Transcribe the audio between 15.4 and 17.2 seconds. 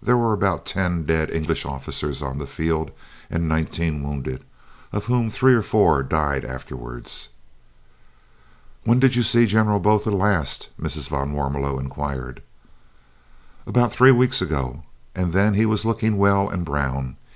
he was looking well and brown.